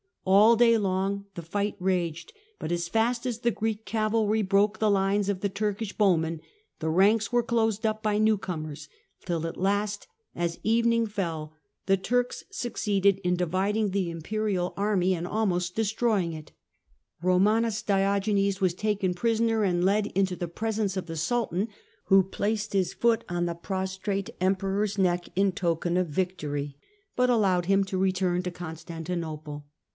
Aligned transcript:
All 0.25 0.55
day 0.55 0.77
long 0.79 1.25
the 1.35 1.41
fight 1.43 1.75
raged, 1.79 2.33
but 2.59 2.71
as 2.71 2.87
fast 2.87 3.25
as 3.25 3.39
the 3.39 3.51
Greek 3.51 3.85
cavalry 3.85 4.41
broke 4.41 4.79
the 4.79 4.89
lines 4.89 5.29
of 5.29 5.41
the 5.41 5.49
Turkish 5.49 5.93
bowmen 5.93 6.41
the 6.79 6.89
ranks 6.89 7.31
were 7.31 7.43
closed 7.43 7.85
up 7.85 8.01
by 8.01 8.17
newcomers, 8.17 8.87
till 9.25 9.45
at 9.45 9.57
last, 9.59 10.07
as 10.35 10.59
evening 10.63 11.05
fell, 11.05 11.53
the 11.85 11.97
Turks 11.97 12.43
succeeded 12.51 13.19
in 13.19 13.35
dividing 13.35 13.91
the 13.91 14.09
imperial 14.09 14.73
army 14.77 15.13
and 15.13 15.27
almost 15.27 15.75
THE 15.75 15.83
EASTEKN 15.83 16.07
EMPIRE 16.07 16.17
AND 16.19 16.25
llIE 16.33 16.39
SELJUK 16.39 16.45
TURKS 16.45 17.35
69 17.39 17.61
destroying 17.61 17.63
it. 17.63 17.63
Komaniis 17.63 17.85
Diogenes 17.85 18.61
was 18.61 18.73
taken 18.73 19.13
prisoner 19.13 19.63
and 19.63 19.83
led 19.83 20.07
into 20.07 20.35
the 20.35 20.47
presence 20.47 20.97
of 20.97 21.05
the 21.07 21.15
Sultan, 21.17 21.67
who 22.05 22.23
placed 22.23 22.73
his 22.73 22.93
foot 22.93 23.23
on 23.29 23.45
the 23.45 23.55
prostrate 23.55 24.31
Emperor's 24.39 24.97
neck 24.97 25.29
in 25.35 25.51
token 25.51 25.95
of 25.97 26.07
victory, 26.07 26.75
but 27.15 27.29
allowed 27.29 27.65
him 27.65 27.83
to 27.83 27.99
return 27.99 28.41
to 28.43 28.51
Constantinople. 28.51 29.65